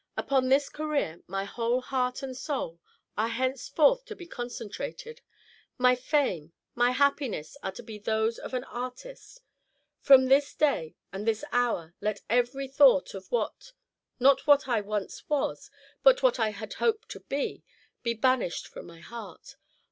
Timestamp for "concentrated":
4.25-5.21